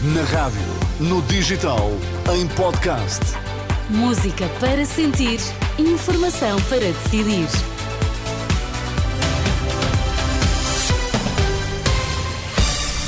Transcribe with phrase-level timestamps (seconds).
[0.00, 0.60] Na rádio,
[1.00, 1.90] no digital,
[2.32, 3.20] em podcast.
[3.90, 5.40] Música para sentir,
[5.76, 7.48] informação para decidir.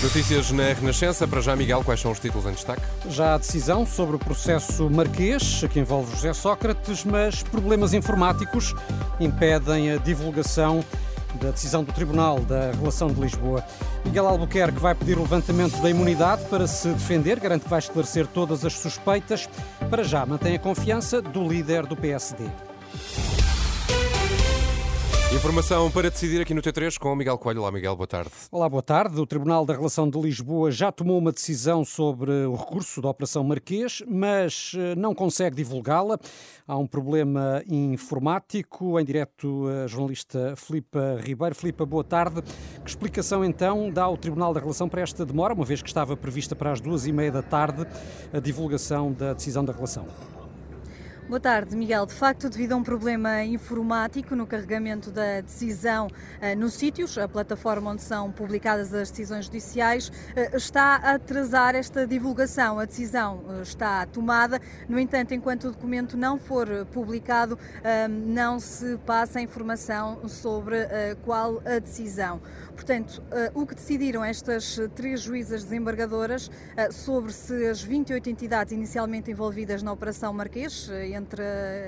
[0.02, 1.28] Notícias na Renascença.
[1.28, 2.82] Para já, Miguel, quais são os títulos em destaque?
[3.08, 8.74] Já a decisão sobre o processo Marquês, que envolve José Sócrates, mas problemas informáticos
[9.20, 10.84] impedem a divulgação
[11.38, 13.64] da decisão do Tribunal da Relação de Lisboa.
[14.04, 18.26] Miguel Albuquerque vai pedir o levantamento da imunidade para se defender, garante que vai esclarecer
[18.26, 19.48] todas as suspeitas.
[19.88, 22.44] Para já, mantém a confiança do líder do PSD.
[25.32, 27.60] Informação para decidir aqui no T3 com Miguel Coelho.
[27.60, 28.32] Olá, Miguel, boa tarde.
[28.50, 29.20] Olá, boa tarde.
[29.20, 33.44] O Tribunal da Relação de Lisboa já tomou uma decisão sobre o recurso da Operação
[33.44, 36.18] Marquês, mas eh, não consegue divulgá-la.
[36.66, 38.98] Há um problema informático.
[38.98, 41.54] Em direto, a jornalista Filipa Ribeiro.
[41.54, 42.42] Filipa, boa tarde.
[42.82, 46.16] Que explicação então dá o Tribunal da Relação para esta demora, uma vez que estava
[46.16, 47.86] prevista para as duas e meia da tarde
[48.32, 50.06] a divulgação da decisão da relação?
[51.30, 52.06] Boa tarde, Miguel.
[52.06, 57.28] De facto, devido a um problema informático no carregamento da decisão uh, nos sítios, a
[57.28, 62.80] plataforma onde são publicadas as decisões judiciais, uh, está a atrasar esta divulgação.
[62.80, 67.56] A decisão uh, está tomada, no entanto, enquanto o documento não for publicado,
[68.10, 70.76] não se passa informação sobre
[71.24, 72.40] qual a decisão.
[72.72, 73.22] Portanto,
[73.54, 76.50] o que decidiram estas três juízas desembargadoras
[76.90, 80.90] sobre se as 28 entidades inicialmente envolvidas na Operação Marquês,
[81.20, 81.42] entre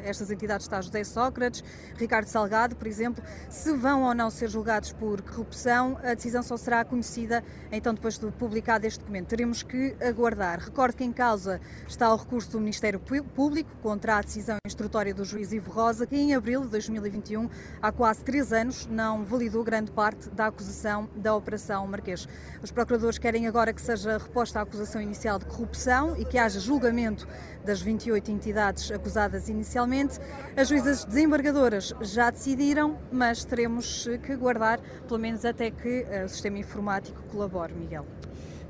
[0.05, 1.64] estas entidades está José Sócrates,
[1.97, 6.56] Ricardo Salgado, por exemplo, se vão ou não ser julgados por corrupção, a decisão só
[6.56, 9.28] será conhecida então depois de publicado este documento.
[9.28, 10.61] Teremos que aguardar.
[10.61, 15.24] Recordo que em causa está o recurso do Ministério Público contra a decisão instrutória do
[15.24, 17.48] juiz Ivo Rosa, que em abril de 2021,
[17.80, 22.28] há quase três anos, não validou grande parte da acusação da Operação Marquês.
[22.62, 26.61] Os procuradores querem agora que seja reposta a acusação inicial de corrupção e que haja
[26.61, 27.27] julgamento
[27.64, 30.18] das 28 entidades acusadas inicialmente.
[30.56, 36.28] As juízas desembargadoras já decidiram, mas teremos que guardar, pelo menos até que eh, o
[36.28, 38.06] sistema informático colabore, Miguel.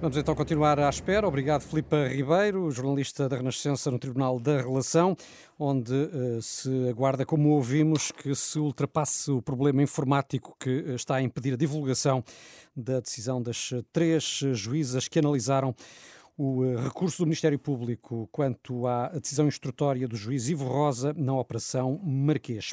[0.02, 1.28] Vamos então continuar à espera.
[1.28, 5.16] Obrigado, Filipe Ribeiro, jornalista da Renascença no Tribunal da Relação,
[5.56, 11.22] onde uh, se aguarda, como ouvimos, que se ultrapasse o problema informático que está a
[11.22, 12.24] impedir a divulgação
[12.74, 15.72] da decisão das três juízas que analisaram
[16.36, 21.34] o eh, recurso do Ministério Público quanto à decisão instrutória do juiz Ivo Rosa na
[21.34, 22.72] Operação Marquês.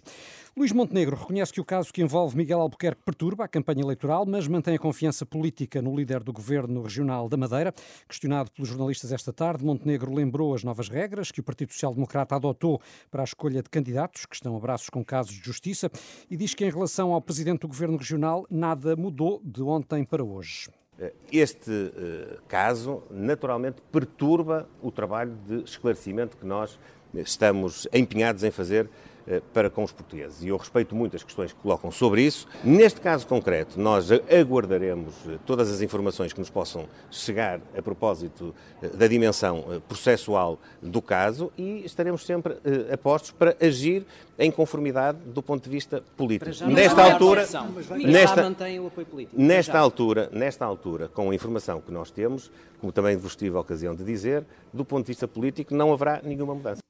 [0.55, 4.47] Luís Montenegro reconhece que o caso que envolve Miguel Albuquerque perturba a campanha eleitoral, mas
[4.47, 7.73] mantém a confiança política no líder do governo regional da Madeira.
[8.07, 12.35] Questionado pelos jornalistas esta tarde, Montenegro lembrou as novas regras que o Partido Social Democrata
[12.35, 12.81] adotou
[13.11, 15.91] para a escolha de candidatos que estão a braços com casos de justiça
[16.29, 20.23] e diz que em relação ao presidente do governo regional nada mudou de ontem para
[20.23, 20.69] hoje.
[20.99, 26.77] Eh, este uh, caso, naturalmente, perturba o trabalho de esclarecimento que nós
[27.13, 28.85] estamos empenhados em fazer
[29.27, 30.43] uh, para com os portugueses.
[30.43, 32.47] E eu respeito muito as questões que colocam sobre isso.
[32.63, 35.13] Neste caso concreto, nós aguardaremos
[35.45, 38.53] todas as informações que nos possam chegar a propósito
[38.95, 44.05] da dimensão processual do caso e estaremos sempre uh, apostos para agir
[44.37, 46.49] em conformidade do ponto de vista político.
[46.67, 47.45] Nesta altura,
[48.05, 48.55] nesta,
[49.33, 53.59] nesta altura, nesta altura, com a informação que nós temos, como também vos tive a
[53.59, 56.81] ocasião de dizer, do ponto de vista político não haverá nenhuma mudança.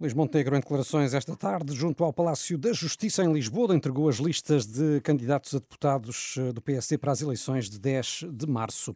[0.00, 4.16] Luís Montenegro, em declarações esta tarde, junto ao Palácio da Justiça em Lisboa, entregou as
[4.16, 8.94] listas de candidatos a deputados eh, do PSD para as eleições de 10 de março.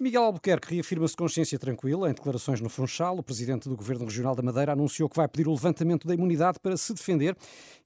[0.00, 2.08] Miguel Albuquerque reafirma-se consciência tranquila.
[2.08, 5.48] Em declarações no Funchal, o presidente do Governo Regional da Madeira anunciou que vai pedir
[5.48, 7.36] o levantamento da imunidade para se defender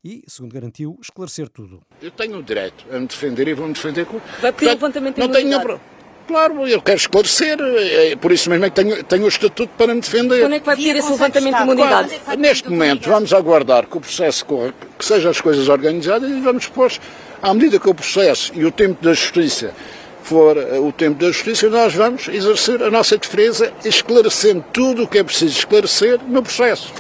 [0.04, 1.80] e, segundo garantiu, esclarecer tudo.
[2.00, 4.20] Eu tenho o direito a me defender e vou-me defender com...
[4.40, 5.66] Vai pedir o levantamento da imunidade?
[5.66, 5.91] Tenho...
[6.26, 9.94] Claro, eu quero esclarecer, é por isso mesmo é que tenho, tenho o estatuto para
[9.94, 10.40] me defender.
[10.40, 12.20] Quando é que vai pedir esse levantamento de imunidade?
[12.24, 16.40] Claro, neste momento, vamos aguardar que o processo corra, que sejam as coisas organizadas e
[16.40, 17.00] vamos depois,
[17.42, 19.74] à medida que o processo e o tempo da justiça
[20.22, 25.08] for eh, o tempo da justiça, nós vamos exercer a nossa defesa, esclarecendo tudo o
[25.08, 26.92] que é preciso esclarecer no processo.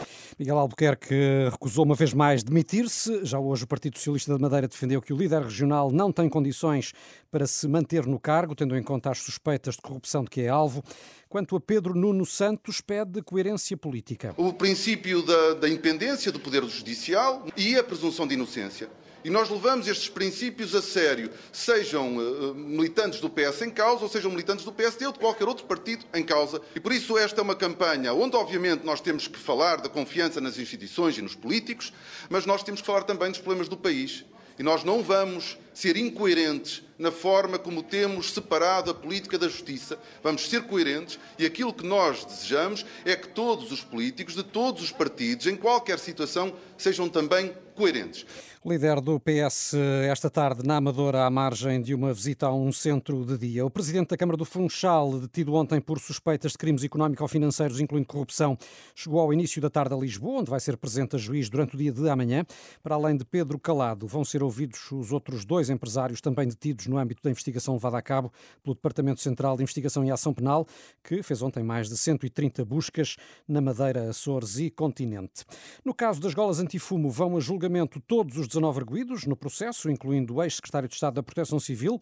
[0.42, 1.14] Miguel Albuquerque
[1.52, 3.24] recusou uma vez mais demitir-se.
[3.24, 6.92] Já hoje o Partido Socialista da Madeira defendeu que o líder regional não tem condições
[7.30, 10.48] para se manter no cargo, tendo em conta as suspeitas de corrupção de que é
[10.48, 10.82] alvo.
[11.28, 14.34] Quanto a Pedro Nuno Santos, pede coerência política.
[14.36, 18.88] O princípio da, da independência do Poder Judicial e a presunção de inocência.
[19.24, 24.08] E nós levamos estes princípios a sério, sejam uh, militantes do PS em causa, ou
[24.08, 26.60] sejam militantes do PSD ou de qualquer outro partido em causa.
[26.74, 30.40] E por isso esta é uma campanha onde, obviamente, nós temos que falar da confiança
[30.40, 31.92] nas instituições e nos políticos,
[32.28, 34.24] mas nós temos que falar também dos problemas do país.
[34.58, 39.98] E nós não vamos ser incoerentes na forma como temos separado a política da justiça.
[40.22, 44.82] Vamos ser coerentes e aquilo que nós desejamos é que todos os políticos de todos
[44.82, 48.26] os partidos, em qualquer situação, sejam também coerentes.
[48.64, 49.74] Líder do PS
[50.08, 53.66] esta tarde na Amadora, à margem de uma visita a um centro de dia.
[53.66, 58.56] O presidente da Câmara do Funchal, detido ontem por suspeitas de crimes económico-financeiros, incluindo corrupção,
[58.94, 61.76] chegou ao início da tarde a Lisboa, onde vai ser presente a juiz durante o
[61.76, 62.46] dia de amanhã.
[62.84, 66.98] Para além de Pedro Calado, vão ser ouvidos os outros dois empresários também detidos no
[66.98, 68.32] âmbito da investigação levada a cabo
[68.62, 70.68] pelo Departamento Central de Investigação e Ação Penal,
[71.02, 73.16] que fez ontem mais de 130 buscas
[73.48, 75.44] na Madeira, Açores e Continente.
[75.84, 80.34] No caso das golas antifumo, vão a julgamento todos os 19 arguídos no processo, incluindo
[80.34, 81.98] o ex-secretário de Estado da Proteção Civil,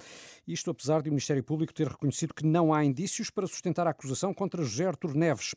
[0.46, 3.90] isto apesar de o Ministério Público ter reconhecido que não há indícios para sustentar a
[3.90, 5.54] acusação contra José Artur Neves.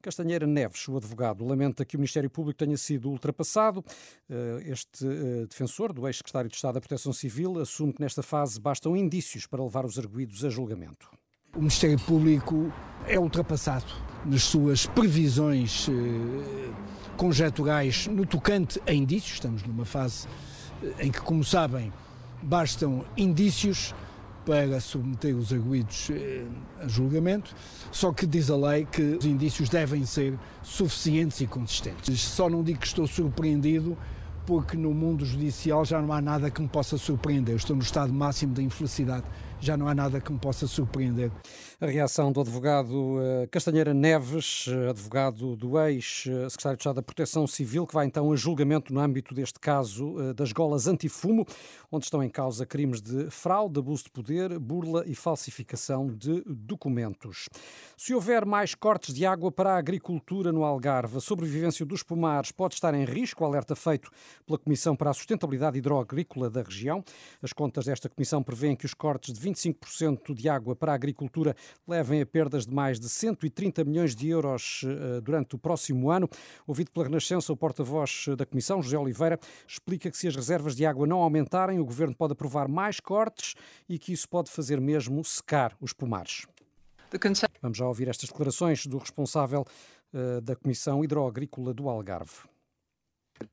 [0.00, 3.84] Castanheira Neves, o advogado, lamenta que o Ministério Público tenha sido ultrapassado.
[4.30, 8.58] Eh, este eh, defensor do ex-secretário de Estado da Proteção Civil assume que nesta fase
[8.58, 11.10] bastam indícios para levar os arguídos a julgamento.
[11.54, 12.72] O Ministério Público
[13.06, 13.92] é ultrapassado
[14.24, 19.34] nas suas previsões eh, conjeturais no tocante a indícios.
[19.34, 20.26] Estamos numa fase
[20.98, 21.92] em que, como sabem,
[22.42, 23.94] bastam indícios
[24.46, 26.46] para submeter os arguídos eh,
[26.82, 27.54] a julgamento,
[27.92, 32.22] só que diz a lei que os indícios devem ser suficientes e consistentes.
[32.22, 33.98] Só não digo que estou surpreendido
[34.46, 37.52] porque no mundo judicial já não há nada que me possa surpreender.
[37.52, 39.26] Eu estou no estado máximo da infelicidade
[39.60, 41.30] já não há nada que me possa surpreender.
[41.80, 47.46] A reação do advogado eh, Castanheira Neves, eh, advogado do ex-secretário de Estado da Proteção
[47.46, 51.46] Civil, que vai então a julgamento no âmbito deste caso eh, das golas antifumo,
[51.92, 57.48] onde estão em causa crimes de fraude, abuso de poder, burla e falsificação de documentos.
[57.96, 62.50] Se houver mais cortes de água para a agricultura no Algarve, a sobrevivência dos pomares
[62.50, 64.10] pode estar em risco, alerta feito
[64.46, 67.04] pela Comissão para a Sustentabilidade Hidroagrícola da região.
[67.42, 71.54] As contas desta comissão prevêem que os cortes de 25% de água para a agricultura
[71.86, 76.28] levem a perdas de mais de 130 milhões de euros eh, durante o próximo ano.
[76.66, 80.86] Ouvido pela Renascença, o porta-voz da Comissão, José Oliveira, explica que se as reservas de
[80.86, 83.54] água não aumentarem, o governo pode aprovar mais cortes
[83.88, 86.46] e que isso pode fazer mesmo secar os pomares.
[87.60, 89.64] Vamos já ouvir estas declarações do responsável
[90.14, 92.49] uh, da Comissão Hidroagrícola do Algarve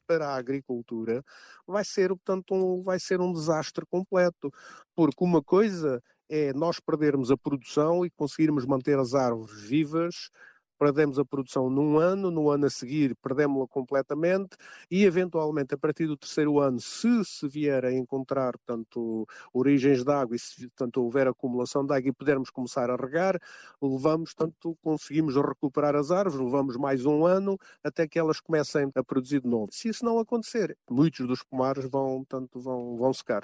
[0.07, 1.24] para a agricultura
[1.66, 4.51] vai ser, portanto, um, vai ser um desastre completo,
[4.95, 10.30] porque uma coisa é nós perdermos a produção e conseguirmos manter as árvores vivas
[10.77, 14.56] perdemos a produção num ano, no ano a seguir perdemos-la completamente
[14.89, 20.12] e, eventualmente, a partir do terceiro ano, se se vier a encontrar, portanto, origens de
[20.12, 23.39] água e se, portanto, houver acumulação de água e pudermos começar a regar,
[23.81, 29.03] levamos, portanto, conseguimos recuperar as árvores, levamos mais um ano até que elas comecem a
[29.03, 29.69] produzir de novo.
[29.71, 33.44] Se isso não acontecer, muitos dos pomares vão, portanto, vão, vão secar.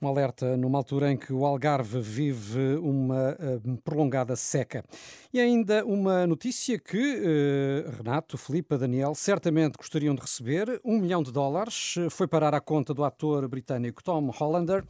[0.00, 4.84] Um alerta numa altura em que o Algarve vive uma uh, prolongada seca.
[5.32, 10.80] E ainda uma notícia notícia que uh, Renato, Filipe, Daniel certamente gostariam de receber.
[10.84, 14.84] Um milhão de dólares eh, foi parar à conta do ator britânico Tom Hollander.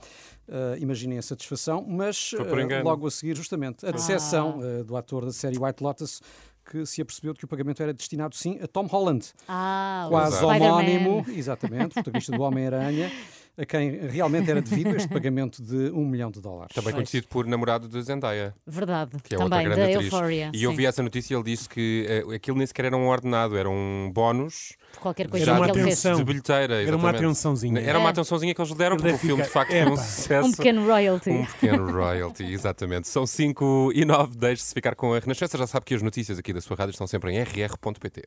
[0.47, 4.83] Uh, imaginem a satisfação, mas uh, logo a seguir, justamente, a decepção ah.
[4.83, 6.21] do ator da série White Lotus
[6.65, 9.33] que se apercebeu de que o pagamento era destinado sim a Tom Holland.
[9.49, 13.11] Ah, quase homónimo, exatamente, protagonista do Homem-Aranha
[13.57, 16.75] a quem realmente era devido este pagamento de um milhão de dólares.
[16.75, 18.55] Também conhecido por namorado de Zendaya.
[18.67, 20.13] Verdade, que é também, outra grande da atriz.
[20.13, 20.51] Euphoria.
[20.55, 23.09] E eu vi essa notícia e ele disse que uh, aquilo nem sequer era um
[23.09, 24.77] ordenado, era um bónus.
[25.01, 26.17] Qualquer coisa era uma que ele atenção.
[26.17, 27.81] De bilheteira, Era uma atençãozinha.
[27.81, 30.49] Era uma atençãozinha que eles lhe deram porque o filme de facto foi um sucesso.
[30.49, 31.31] Um pequeno royalty.
[31.31, 33.09] Um pequeno royalty, exatamente.
[33.09, 35.59] São 5 e 9, deixe-se ficar com a Renascença.
[35.59, 38.23] Já sabe que as notícias aqui da sua rádio estão sempre em rr.pt.